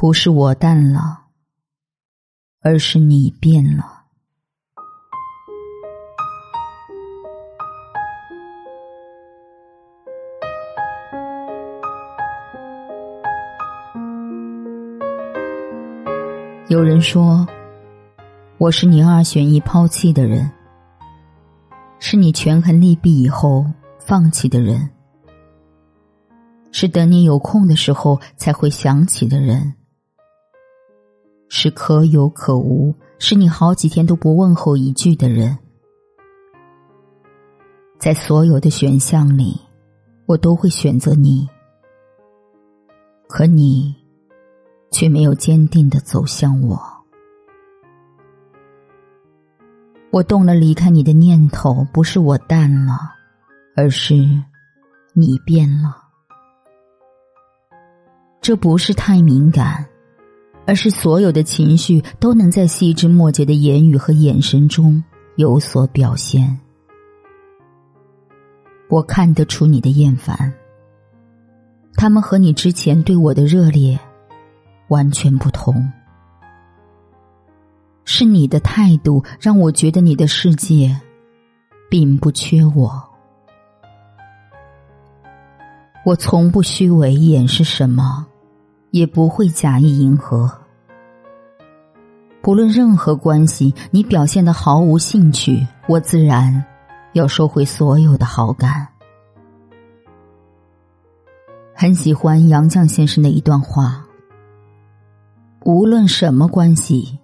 [0.00, 1.24] 不是我淡了，
[2.60, 4.04] 而是你变了。
[16.68, 17.44] 有人说，
[18.58, 20.48] 我是你二选一抛弃的人，
[21.98, 23.66] 是你权衡利弊以后
[23.98, 24.88] 放弃的人，
[26.70, 29.74] 是等你有空的时候才会想起的人。
[31.48, 35.58] 是可有可无，是你好几天都不问候一句的人，
[37.98, 39.58] 在所有的选项里，
[40.26, 41.48] 我都会选择你，
[43.28, 43.94] 可你
[44.90, 46.78] 却没有坚定的走向我。
[50.10, 52.92] 我动了离开你的念头，不是我淡了，
[53.74, 54.14] 而是
[55.12, 55.96] 你变了。
[58.40, 59.86] 这不是太敏感。
[60.68, 65.02] 而是所有的情绪都能在细枝末节的言语和眼神中
[65.36, 66.60] 有所表现。
[68.90, 70.52] 我看得出你的厌烦，
[71.94, 73.98] 他们和你之前对我的热烈
[74.88, 75.90] 完全不同。
[78.04, 80.94] 是你的态度让我觉得你的世界
[81.88, 83.02] 并不缺我。
[86.04, 88.26] 我从不虚伪掩饰什么。
[88.90, 90.50] 也不会假意迎合。
[92.48, 96.64] 不论任何关系，你表现的毫无兴趣，我自然
[97.12, 98.88] 要收回所有的好感。
[101.74, 104.02] 很喜欢杨绛先生的一段话：
[105.66, 107.18] 无论什么关系，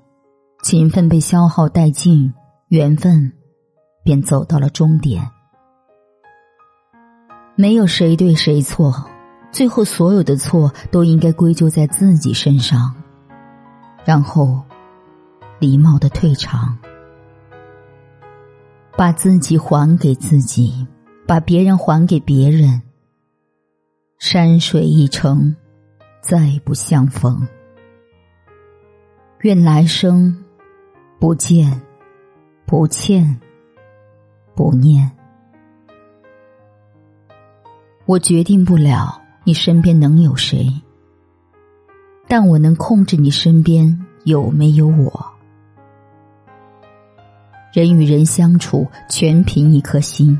[0.62, 2.34] 情分被消耗殆尽，
[2.69, 3.33] 缘分
[4.03, 5.27] 便走到了终点。
[7.56, 9.06] 没有谁对谁错。
[9.50, 12.94] 最后，所有的错都应该归咎在自己身上，
[14.05, 14.62] 然后
[15.65, 16.77] 礼貌的退场，
[18.98, 20.87] 把自己还给自己，
[21.27, 22.83] 把别人还给别人。
[24.19, 25.56] 山水一程，
[26.21, 27.49] 再不相逢。
[29.41, 30.44] 愿来生
[31.19, 31.81] 不见，
[32.67, 33.41] 不欠，
[34.55, 35.11] 不念。
[38.05, 39.19] 我决定不了。
[39.44, 40.71] 你身边能有谁？
[42.28, 45.34] 但我能控制你身边有没有我。
[47.75, 50.39] 人与人相处，全凭一颗心。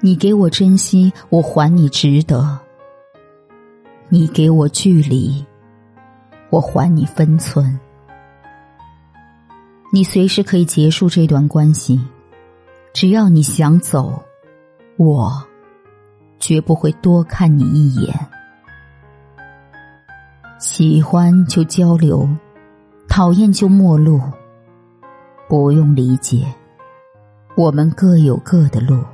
[0.00, 2.58] 你给我珍惜，我还你值得；
[4.08, 5.46] 你给我距离，
[6.50, 7.78] 我还你分寸。
[9.92, 12.00] 你随时可以结束这段关系，
[12.92, 14.20] 只要你想走，
[14.96, 15.32] 我。
[16.40, 18.12] 绝不会多看你一眼。
[20.58, 22.28] 喜欢就交流，
[23.08, 24.20] 讨厌就陌路。
[25.48, 26.46] 不用理解，
[27.56, 29.04] 我们各有各的路。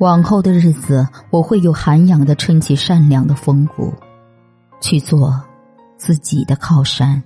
[0.00, 3.92] 往后的日子，我会有涵养的撑起善良的风骨，
[4.80, 5.40] 去做
[5.96, 7.22] 自己的靠山。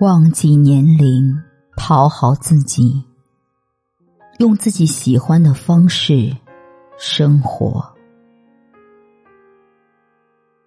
[0.00, 1.36] 忘记年龄，
[1.76, 3.04] 讨好自己。
[4.38, 6.36] 用自己喜欢的方式
[6.98, 7.84] 生活。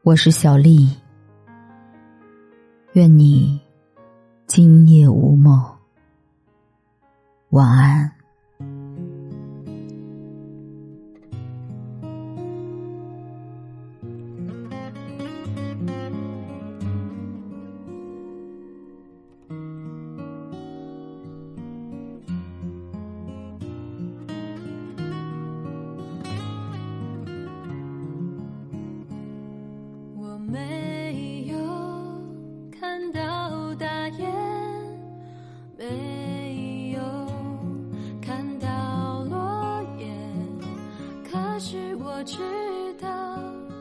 [0.03, 0.89] 我是小丽，
[2.97, 3.61] 愿你
[4.47, 5.63] 今夜无梦，
[7.49, 8.16] 晚安。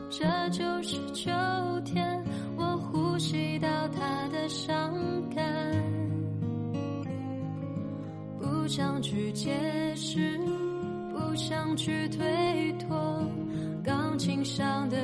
[0.09, 1.29] 这就是秋
[1.83, 2.23] 天，
[2.55, 4.93] 我呼吸到他的伤
[5.35, 5.43] 感，
[8.39, 9.53] 不想去解
[9.95, 10.39] 释，
[11.11, 12.97] 不想去推脱，
[13.83, 14.96] 钢琴上的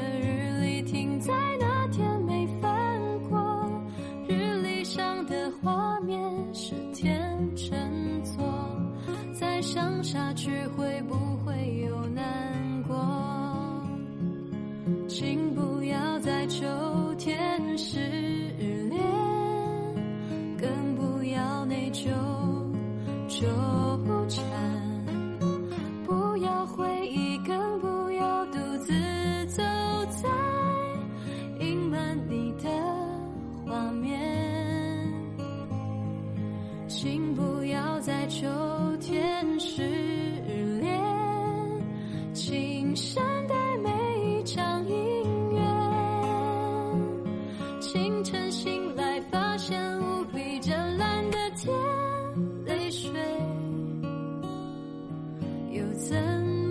[55.93, 56.17] 怎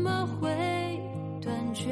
[0.03, 0.49] 么会
[1.41, 1.89] 断绝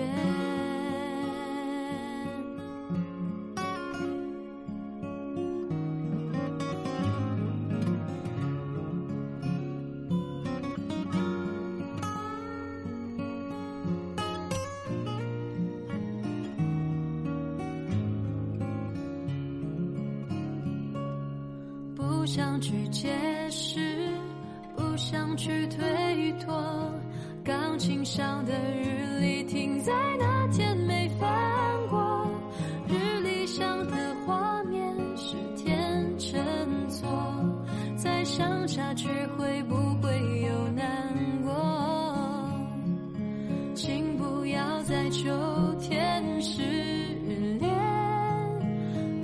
[21.94, 23.08] 不想去解
[23.50, 23.78] 释
[24.76, 26.90] 不想去推脱。
[27.50, 31.28] 钢琴上的日历停在那天没翻
[31.88, 32.24] 过，
[32.86, 32.94] 日
[33.24, 36.40] 历上的画面是天秤
[36.88, 37.08] 座，
[37.96, 40.16] 再想下去会不会
[40.46, 40.86] 有难
[41.42, 41.52] 过？
[43.74, 45.28] 请不要在秋
[45.80, 46.62] 天失
[47.58, 47.68] 恋，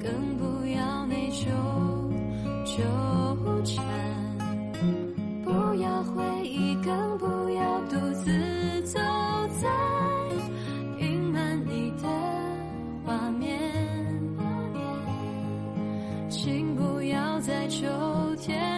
[0.02, 1.46] 更不要内疚
[2.64, 2.82] 纠
[3.62, 3.84] 缠，
[18.36, 18.75] 天